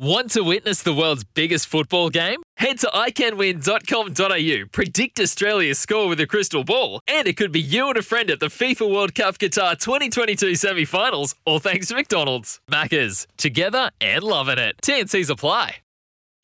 [0.00, 2.40] Want to witness the world's biggest football game?
[2.56, 7.88] Head to iCanWin.com.au, predict Australia's score with a crystal ball, and it could be you
[7.88, 11.96] and a friend at the FIFA World Cup Qatar 2022 semi finals, all thanks to
[11.96, 12.60] McDonald's.
[12.70, 14.76] Maccas, together and loving it.
[14.82, 15.78] TNC's apply.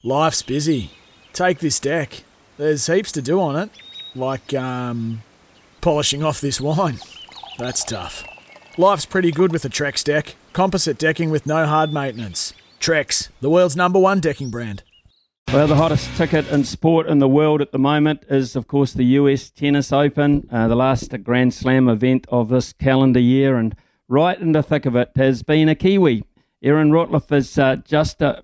[0.02, 0.90] Life's busy.
[1.32, 2.24] Take this deck.
[2.56, 3.70] There's heaps to do on it,
[4.16, 5.22] like um,
[5.80, 6.98] polishing off this wine.
[7.56, 8.24] That's tough.
[8.76, 10.34] Life's pretty good with a Trex deck.
[10.52, 12.52] Composite decking with no hard maintenance.
[12.84, 14.82] Trex, the world's number one decking brand.
[15.50, 18.92] Well, the hottest ticket in sport in the world at the moment is, of course,
[18.92, 23.56] the US Tennis Open, uh, the last Grand Slam event of this calendar year.
[23.56, 23.74] And
[24.06, 26.24] right in the thick of it has been a Kiwi.
[26.62, 28.42] Erin Routliffe has uh, just, uh,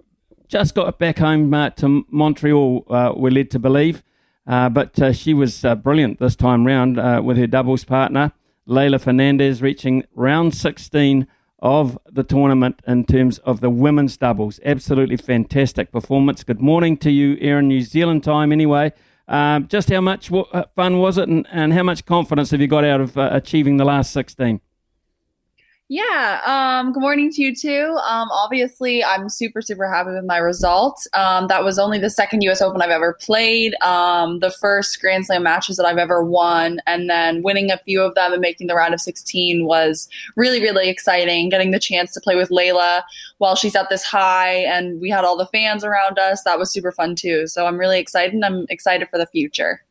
[0.48, 4.02] just got back home uh, to Montreal, uh, we're led to believe.
[4.46, 6.96] Uh, but she was brilliant this time round
[7.27, 8.33] with her doubles partner,
[8.66, 11.27] Leylah Fernandez, reaching round 16
[11.61, 14.61] of the tournament in terms of the women's doubles.
[14.64, 16.42] Absolutely fantastic performance.
[16.42, 18.92] Good morning to you, Erin, New Zealand time anyway.
[19.28, 22.67] Um, just how much uh, fun was it and, and how much confidence have you
[22.67, 24.61] got out of uh, achieving the last 16?
[25.92, 26.41] Yeah.
[26.46, 27.98] Um, good morning to you too.
[28.08, 31.08] Um, obviously, I'm super, super happy with my results.
[31.14, 32.62] Um, that was only the second U.S.
[32.62, 33.74] Open I've ever played.
[33.83, 38.02] Um, the first Grand Slam matches that I've ever won, and then winning a few
[38.02, 41.48] of them and making the round of 16 was really, really exciting.
[41.48, 43.02] Getting the chance to play with Leylah
[43.38, 46.44] while she's at this high, and we had all the fans around us.
[46.44, 47.48] That was super fun too.
[47.48, 48.41] So I'm really excited.
[48.44, 49.83] I'm excited for the future.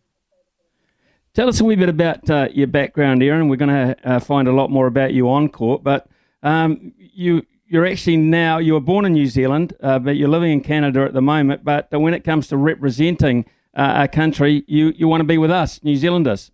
[1.33, 3.49] Tell us a wee bit about uh, your background, Erin.
[3.49, 6.07] We're going to uh, find a lot more about you on court, but
[6.43, 10.51] um, you you're actually now you were born in New Zealand, uh, but you're living
[10.51, 11.63] in Canada at the moment.
[11.63, 13.45] But when it comes to representing
[13.75, 16.51] uh, a country, you you want to be with us, New Zealanders.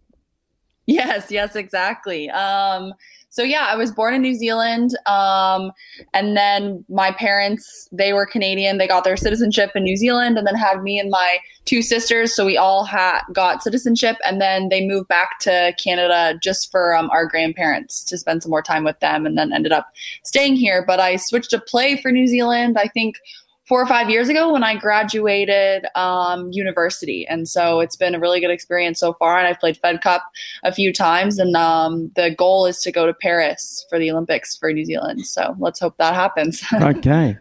[0.88, 2.29] Yes, yes, exactly.
[2.29, 2.94] Um,
[3.35, 5.73] so yeah, I was born in New Zealand, um,
[6.13, 8.78] and then my parents they were Canadian.
[8.78, 12.34] They got their citizenship in New Zealand, and then had me and my two sisters.
[12.34, 12.90] So we all
[13.34, 18.18] got citizenship, and then they moved back to Canada just for um, our grandparents to
[18.18, 19.90] spend some more time with them, and then ended up
[20.24, 20.85] staying here.
[20.88, 22.78] But I switched to play for New Zealand.
[22.79, 23.18] I think
[23.65, 27.27] four or five years ago when I graduated um, university.
[27.27, 29.37] And so it's been a really good experience so far.
[29.39, 30.23] And I've played Fed Cup
[30.63, 31.39] a few times.
[31.39, 35.25] And um, the goal is to go to Paris for the Olympics for New Zealand.
[35.25, 36.63] So let's hope that happens.
[36.73, 37.37] okay.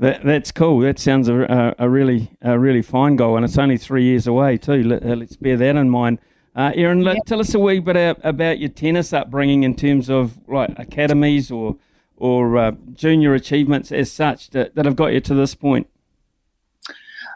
[0.00, 0.80] That, that's cool.
[0.80, 4.58] That sounds a, a, really a really fine goal, and it's only three years away
[4.58, 4.82] too.
[4.82, 6.18] Let, us uh, bear that in mind.
[6.56, 7.18] Uh, Erin, yep.
[7.26, 11.76] tell us a wee bit about your tennis upbringing in terms of like academies or
[12.16, 15.88] or uh, junior achievements as such that, that have got you to this point?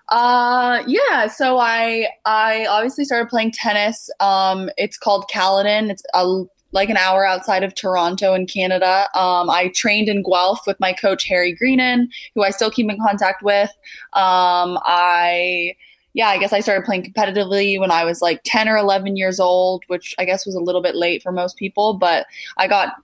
[0.08, 1.26] Uh, yeah.
[1.26, 4.08] So I I obviously started playing tennis.
[4.20, 5.90] Um, it's called Caledon.
[5.90, 9.08] It's a, like an hour outside of Toronto in Canada.
[9.14, 12.98] Um, I trained in Guelph with my coach Harry Greenan, who I still keep in
[12.98, 13.70] contact with.
[14.14, 15.74] Um, I
[16.14, 19.38] yeah, I guess I started playing competitively when I was like 10 or 11 years
[19.38, 22.94] old, which I guess was a little bit late for most people, but I got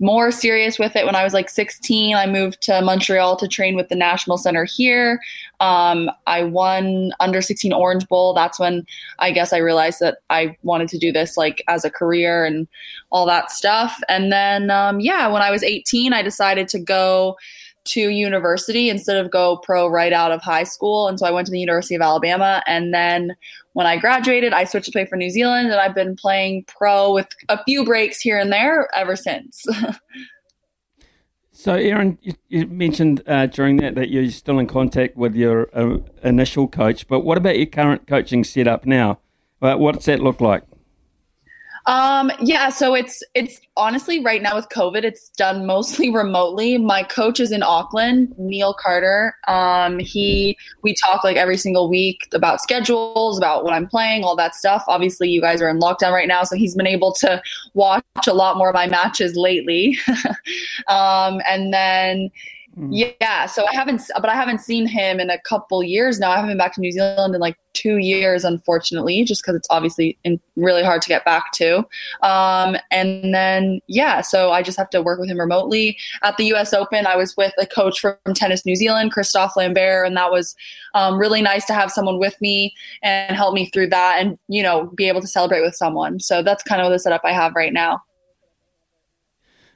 [0.00, 2.16] more serious with it when I was like 16.
[2.16, 5.20] I moved to Montreal to train with the National Center here.
[5.60, 8.32] Um, I won under 16 Orange Bowl.
[8.32, 8.86] That's when
[9.18, 12.66] I guess I realized that I wanted to do this like as a career and
[13.12, 14.00] all that stuff.
[14.08, 17.36] And then, um, yeah, when I was 18, I decided to go
[17.84, 21.08] to university instead of go pro right out of high school.
[21.08, 22.62] And so I went to the University of Alabama.
[22.66, 23.36] And then
[23.72, 27.12] when I graduated, I switched to play for New Zealand, and I've been playing pro
[27.12, 29.64] with a few breaks here and there ever since.
[31.52, 35.68] so, Erin, you, you mentioned uh, during that that you're still in contact with your
[35.72, 39.20] uh, initial coach, but what about your current coaching setup now?
[39.62, 40.64] Uh, what's that look like?
[41.86, 46.78] Um, yeah, so it's it's honestly right now with COVID, it's done mostly remotely.
[46.78, 49.34] My coach is in Auckland, Neil Carter.
[49.48, 54.36] Um, he we talk like every single week about schedules, about what I'm playing, all
[54.36, 54.84] that stuff.
[54.88, 57.42] Obviously, you guys are in lockdown right now, so he's been able to
[57.74, 59.98] watch a lot more of my matches lately.
[60.88, 62.30] um, and then
[62.88, 66.30] Yeah, so I haven't, but I haven't seen him in a couple years now.
[66.30, 69.68] I haven't been back to New Zealand in like two years, unfortunately, just because it's
[69.70, 71.78] obviously in, really hard to get back to.
[72.22, 75.98] Um, and then, yeah, so I just have to work with him remotely.
[76.22, 76.72] At the U.S.
[76.72, 80.56] Open, I was with a coach from Tennis New Zealand, Christophe Lambert, and that was
[80.94, 84.62] um, really nice to have someone with me and help me through that, and you
[84.62, 86.20] know, be able to celebrate with someone.
[86.20, 88.02] So that's kind of the setup I have right now.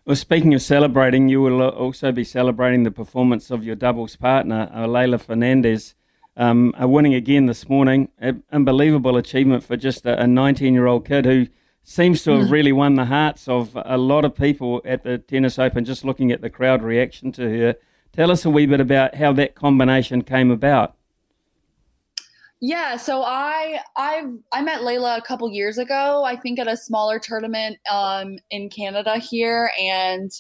[0.07, 4.71] Well, speaking of celebrating, you will also be celebrating the performance of your doubles partner,
[4.71, 5.95] uh, Leylah Fernandez,
[6.37, 8.11] um, winning again this morning.
[8.53, 11.47] unbelievable achievement for just a 19 year old kid who
[11.85, 12.51] seems to have mm.
[12.51, 16.31] really won the hearts of a lot of people at the Tennis Open, just looking
[16.33, 17.75] at the crowd reaction to her.
[18.13, 20.97] Tell us a wee bit about how that combination came about.
[22.67, 26.25] Yeah, so I I I met Leylah a couple years ago.
[26.25, 30.31] I think at a smaller tournament um, in Canada here, and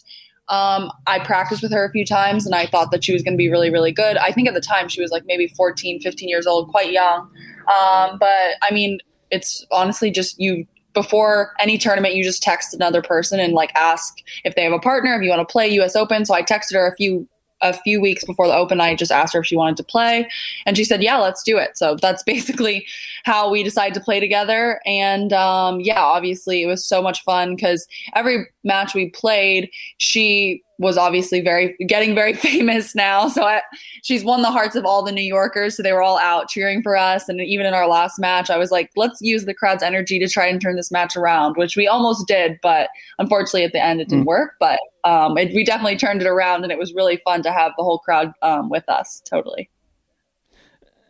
[0.48, 3.34] um, I practiced with her a few times, and I thought that she was going
[3.34, 4.16] to be really really good.
[4.16, 7.30] I think at the time she was like maybe 14, 15 years old, quite young.
[7.68, 9.00] Um, but I mean,
[9.30, 14.14] it's honestly just you before any tournament, you just text another person and like ask
[14.44, 16.24] if they have a partner, if you want to play US Open.
[16.24, 17.28] So I texted her a few
[17.64, 20.28] a few weeks before the open, I just asked her if she wanted to play,
[20.66, 22.86] and she said, "Yeah, let's do it." So that's basically
[23.24, 24.80] how we decided to play together.
[24.86, 30.62] And um, yeah, obviously, it was so much fun because every match we played, she
[30.78, 33.28] was obviously very getting very famous now.
[33.28, 33.62] So I,
[34.02, 35.76] she's won the hearts of all the New Yorkers.
[35.76, 37.28] So they were all out cheering for us.
[37.28, 40.28] And even in our last match, I was like, let's use the crowd's energy to
[40.28, 42.58] try and turn this match around, which we almost did.
[42.62, 42.88] But
[43.18, 44.28] unfortunately, at the end, it didn't mm.
[44.28, 44.54] work.
[44.58, 47.72] But um, it, we definitely turned it around, and it was really fun to have
[47.76, 49.22] the whole crowd um, with us.
[49.28, 49.70] Totally.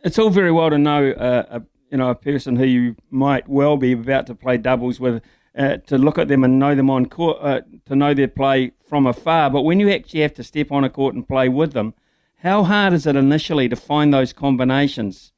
[0.03, 3.47] It's all very well to know, uh, a, you know, a person who you might
[3.47, 5.23] well be about to play doubles with
[5.57, 8.71] uh, to look at them and know them on court, uh, to know their play
[8.87, 9.49] from afar.
[9.49, 11.93] But when you actually have to step on a court and play with them,
[12.37, 15.31] how hard is it initially to find those combinations?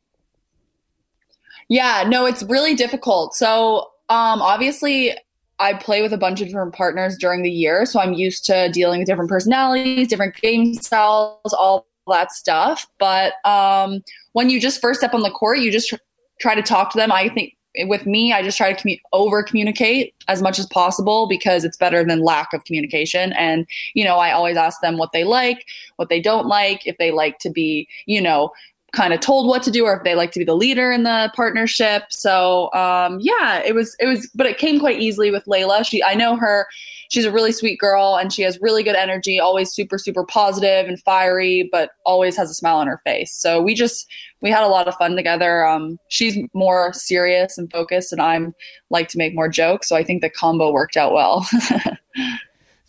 [1.69, 3.36] Yeah, no, it's really difficult.
[3.36, 5.16] So, um, obviously,
[5.60, 8.69] I play with a bunch of different partners during the year, so I'm used to
[8.69, 12.88] dealing with different personalities, different game styles, all that stuff.
[13.00, 14.02] But um,
[14.34, 15.96] when you just first step on the court, you just tr-
[16.40, 17.12] try to talk to them.
[17.12, 21.28] I think with me, I just try to commu- over communicate as much as possible
[21.28, 23.34] because it's better than lack of communication.
[23.34, 25.66] And, you know, I always ask them what they like,
[25.98, 28.52] what they don't like, if they like to be, you know,
[28.98, 31.04] kind of told what to do or if they like to be the leader in
[31.04, 32.06] the partnership.
[32.10, 35.86] So um, yeah, it was it was but it came quite easily with Leylah.
[35.86, 36.68] She I know her
[37.10, 40.88] she's a really sweet girl and she has really good energy, always super super positive
[40.88, 43.32] and fiery, but always has a smile on her face.
[43.36, 44.08] So we just
[44.42, 45.64] we had a lot of fun together.
[45.64, 48.56] Um, she's more serious and focused and I'm
[48.90, 51.48] like to make more jokes, so I think the combo worked out well.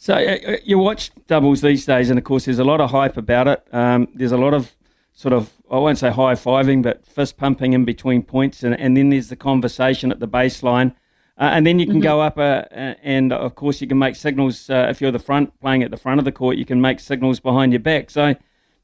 [0.01, 3.17] So uh, you watch doubles these days, and of course, there's a lot of hype
[3.17, 3.67] about it.
[3.73, 4.73] Um, there's a lot of
[5.19, 8.97] sort of I won't say high fiving, but fist pumping in between points, and, and
[8.97, 10.95] then there's the conversation at the baseline.
[11.41, 12.03] Uh, and then you can mm-hmm.
[12.03, 12.65] go up, uh,
[13.03, 15.97] and of course, you can make signals uh, if you're the front playing at the
[15.97, 16.57] front of the court.
[16.57, 18.11] You can make signals behind your back.
[18.11, 18.37] So,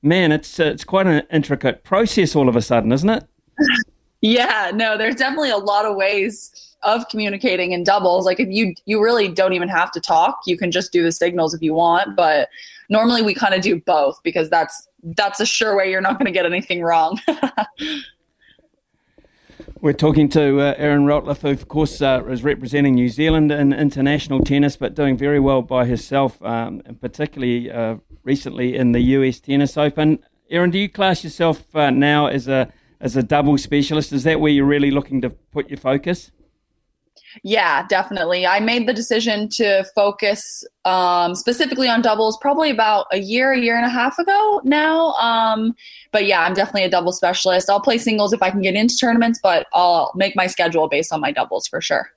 [0.02, 3.24] man, it's uh, it's quite an intricate process all of a sudden, isn't it?
[4.20, 8.26] yeah, no, there's definitely a lot of ways of communicating in doubles.
[8.26, 11.12] Like if you you really don't even have to talk, you can just do the
[11.12, 12.16] signals if you want.
[12.16, 12.48] But
[12.88, 16.26] normally we kind of do both because that's that's a sure way you're not going
[16.26, 17.20] to get anything wrong.
[19.80, 23.72] We're talking to uh, Erin Routliffe, who, of course, uh, is representing New Zealand in
[23.72, 29.00] international tennis, but doing very well by herself, um, and particularly uh, recently in the
[29.00, 30.20] US Tennis Open.
[30.50, 34.12] Erin, do you class yourself uh, now as a as a double specialist?
[34.12, 36.30] Is that where you're really looking to put your focus?
[37.42, 38.46] Yeah, definitely.
[38.46, 43.58] I made the decision to focus um, specifically on doubles probably about a year, a
[43.58, 45.12] year and a half ago now.
[45.14, 45.74] Um,
[46.12, 47.68] but yeah, I'm definitely a double specialist.
[47.68, 51.12] I'll play singles if I can get into tournaments, but I'll make my schedule based
[51.12, 52.10] on my doubles for sure.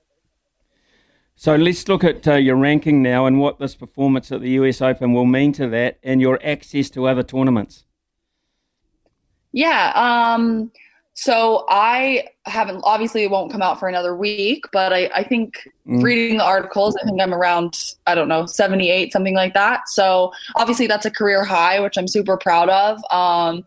[1.40, 4.82] So let's look at uh, your ranking now and what this performance at the US
[4.82, 7.84] Open will mean to that and your access to other tournaments.
[9.52, 9.92] Yeah.
[9.94, 10.72] Um,
[11.18, 15.68] so I haven't obviously it won't come out for another week, but I, I think
[15.84, 16.00] mm.
[16.00, 19.88] reading the articles, I think I'm around, I don't know, 78, something like that.
[19.88, 23.02] So obviously that's a career high, which I'm super proud of.
[23.10, 23.64] Um,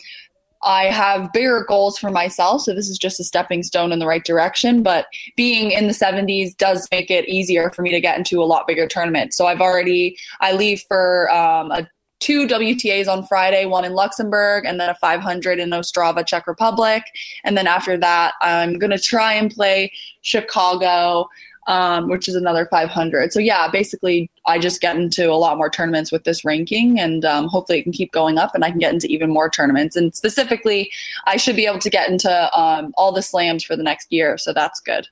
[0.63, 4.07] I have bigger goals for myself, so this is just a stepping stone in the
[4.07, 4.81] right direction.
[4.81, 8.45] But being in the 70s does make it easier for me to get into a
[8.45, 9.33] lot bigger tournament.
[9.33, 11.85] So I've already I leave for um, a
[12.21, 17.03] two WTAs on Friday, one in Luxembourg, and then a 500 in Ostrava, Czech Republic.
[17.43, 21.27] And then after that, I'm going to try and play Chicago
[21.67, 23.31] um, which is another 500.
[23.31, 27.23] So yeah, basically, I just get into a lot more tournaments with this ranking, and
[27.23, 29.95] um, hopefully, it can keep going up, and I can get into even more tournaments.
[29.95, 30.91] And specifically,
[31.27, 34.37] I should be able to get into um, all the slams for the next year.
[34.37, 35.07] So that's good.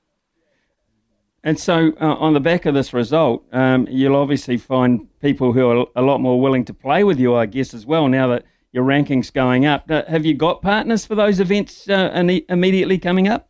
[1.43, 5.69] And so, uh, on the back of this result, um, you'll obviously find people who
[5.69, 8.07] are a lot more willing to play with you, I guess, as well.
[8.07, 12.11] Now that your rankings going up, uh, have you got partners for those events uh,
[12.49, 13.49] immediately coming up?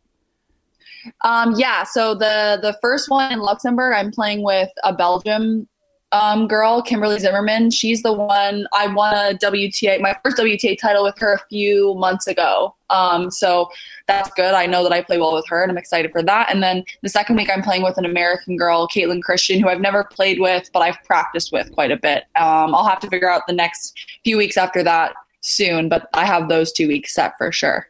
[1.22, 5.66] Um, yeah, so the the first one in Luxembourg, I'm playing with a Belgium
[6.12, 7.70] um, girl, Kimberley Zimmermann.
[7.70, 11.94] She's the one I won a WTA, my first WTA title with her a few
[11.94, 12.74] months ago.
[12.90, 13.70] Um, so
[14.08, 14.54] that's good.
[14.54, 16.52] I know that I play well with her, and I'm excited for that.
[16.52, 19.80] And then the second week, I'm playing with an American girl, Caitlin Christian, who I've
[19.80, 22.24] never played with, but I've practiced with quite a bit.
[22.34, 26.24] Um, I'll have to figure out the next few weeks after that soon, but I
[26.24, 27.86] have those two weeks set for sure.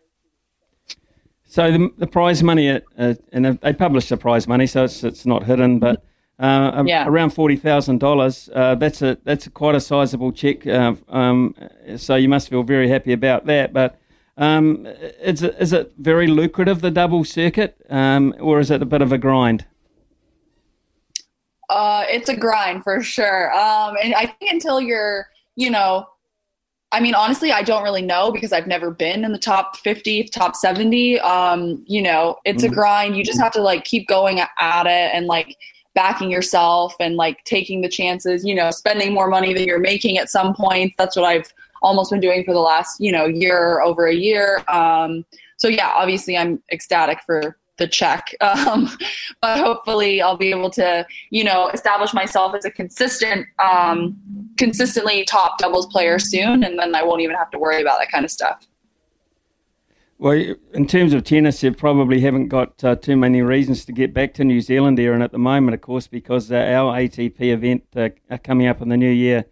[1.47, 5.03] So the, the prize money, at, uh, and they publish the prize money, so it's
[5.03, 6.05] it's not hidden, but
[6.41, 7.07] uh, yeah.
[7.07, 8.49] around forty thousand uh, dollars.
[8.55, 10.67] That's a that's a quite a sizable check.
[10.67, 11.55] Uh, um,
[11.97, 13.73] so you must feel very happy about that.
[13.73, 14.01] But
[14.37, 14.87] um,
[15.21, 19.03] is it, is it very lucrative the double circuit, um, or is it a bit
[19.03, 19.67] of a grind?
[21.69, 23.53] Uh, it's a grind for sure.
[23.55, 26.07] Um, and I think until you're, you know,
[26.91, 30.25] I mean, honestly, I don't really know because I've never been in the top 50,
[30.25, 31.21] top 70.
[31.21, 32.73] Um, you know, it's mm-hmm.
[32.73, 33.17] a grind.
[33.17, 35.57] You just have to like keep going at it and like
[35.95, 40.19] backing yourself and like taking the chances, you know, spending more money than you're making
[40.19, 40.95] at some points.
[40.99, 44.63] That's what I've almost been doing for the last, you know, year over a year.
[44.69, 45.25] Um,
[45.57, 48.35] so yeah, obviously I'm ecstatic for the check.
[48.41, 48.91] Um,
[49.41, 54.17] but hopefully I'll be able to, you know, establish myself as a consistent, um,
[54.59, 56.63] consistently top doubles player soon.
[56.63, 58.67] And then I won't even have to worry about that kind of stuff.
[60.21, 64.13] Well, in terms of tennis, you probably haven't got uh, too many reasons to get
[64.13, 67.85] back to New Zealand, Erin, at the moment, of course, because uh, our ATP event
[67.97, 68.11] uh,
[68.45, 69.47] coming up in the new year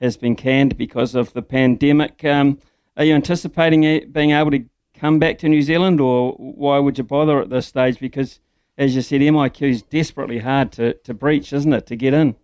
[0.00, 2.24] has been canned because of the pandemic.
[2.24, 2.60] Um,
[2.96, 4.64] are you anticipating being able to
[4.94, 7.98] come back to New Zealand, or why would you bother at this stage?
[7.98, 8.38] Because,
[8.78, 12.36] as you said, MIQ is desperately hard to, to breach, isn't it, to get in?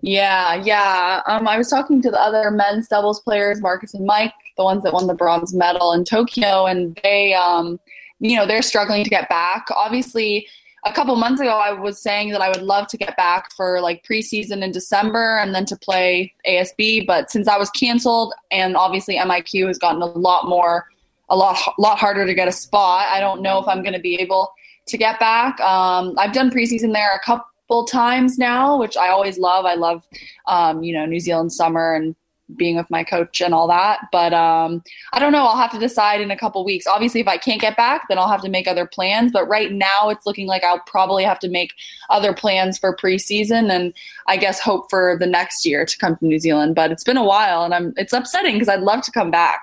[0.00, 1.22] Yeah, yeah.
[1.26, 4.84] Um, I was talking to the other men's doubles players, Marcus and Mike, the ones
[4.84, 7.80] that won the bronze medal in Tokyo, and they, um,
[8.20, 9.66] you know, they're struggling to get back.
[9.74, 10.46] Obviously,
[10.84, 13.80] a couple months ago, I was saying that I would love to get back for
[13.80, 17.04] like preseason in December and then to play ASB.
[17.06, 20.86] But since that was canceled, and obviously MIQ has gotten a lot more,
[21.28, 23.08] a lot, lot harder to get a spot.
[23.08, 24.52] I don't know if I'm going to be able
[24.86, 25.60] to get back.
[25.60, 27.47] Um, I've done preseason there a couple
[27.86, 29.64] times now, which I always love.
[29.64, 30.06] I love,
[30.46, 32.14] um, you know, New Zealand summer and
[32.56, 34.00] being with my coach and all that.
[34.10, 34.82] But um,
[35.12, 35.44] I don't know.
[35.44, 36.86] I'll have to decide in a couple weeks.
[36.86, 39.32] Obviously, if I can't get back, then I'll have to make other plans.
[39.32, 41.74] But right now, it's looking like I'll probably have to make
[42.10, 43.92] other plans for preseason and
[44.26, 46.74] I guess hope for the next year to come to New Zealand.
[46.74, 49.60] But it's been a while, and I'm it's upsetting because I'd love to come back.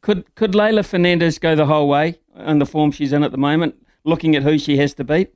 [0.00, 3.38] Could could Leylah Fernandez go the whole way in the form she's in at the
[3.38, 3.74] moment?
[4.04, 5.35] Looking at who she has to beat.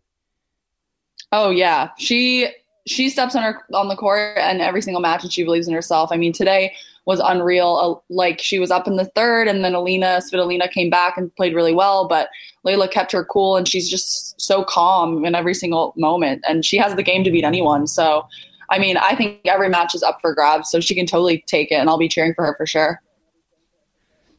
[1.32, 2.48] Oh yeah, she
[2.86, 5.74] she steps on her on the court and every single match and she believes in
[5.74, 6.10] herself.
[6.12, 6.74] I mean, today
[7.06, 7.76] was unreal.
[7.76, 11.34] Uh, like she was up in the third and then Elina Svitolina came back and
[11.36, 12.28] played really well, but
[12.66, 16.76] Leylah kept her cool and she's just so calm in every single moment and she
[16.76, 17.86] has the game to beat anyone.
[17.86, 18.26] So,
[18.70, 21.72] I mean, I think every match is up for grabs, so she can totally take
[21.72, 23.00] it and I'll be cheering for her for sure.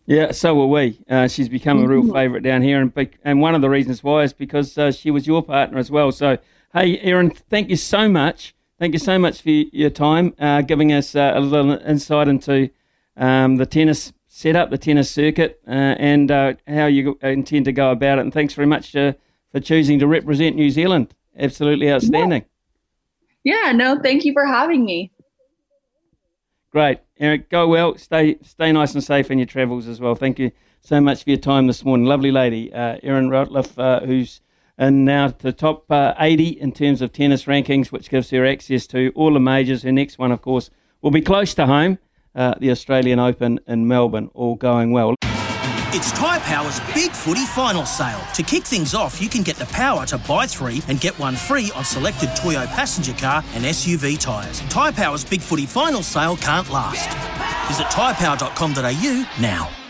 [0.08, 1.00] Yeah, so will we.
[1.10, 2.14] Uh, she's become a real mm-hmm.
[2.14, 5.26] favourite down here, and and one of the reasons why is because uh, she was
[5.28, 6.12] your partner as well.
[6.12, 6.38] So
[6.74, 8.56] Hey, Erin, thank you so much.
[8.80, 12.70] Thank you so much for your time, uh, giving us uh, a little insight into
[13.18, 17.92] um, the tennis setup, the tennis circuit, uh, and uh, how you intend to go
[17.92, 18.22] about it.
[18.22, 19.12] And thanks very much uh,
[19.52, 21.14] for choosing to represent New Zealand.
[21.38, 22.46] Absolutely outstanding.
[23.44, 23.66] Yeah.
[23.66, 25.12] yeah, no, thank you for having me.
[26.72, 27.00] Great.
[27.20, 27.98] Eric, go well.
[27.98, 30.16] Stay stay nice and safe in your travels as well.
[30.16, 32.06] Thank you so much for your time this morning.
[32.06, 34.40] Lovely lady, uh, Erin Routliffe, who's
[34.82, 38.88] and now the top uh, 80 in terms of tennis rankings, which gives her access
[38.88, 39.84] to all the majors.
[39.84, 40.72] Her next one, of course,
[41.04, 42.00] will be close to home,
[42.34, 45.14] uh, the Australian Open in Melbourne, all going well.
[45.94, 48.22] It's Tyre Power's Big Footy Final Sale.
[48.34, 51.36] To kick things off, you can get the power to buy three and get one
[51.36, 54.62] free on selected Toyo passenger car and SUV tyres.
[54.62, 57.08] Tyre Power's Big Footy Final Sale can't last.
[57.68, 59.81] Visit tyrepower.com.au now.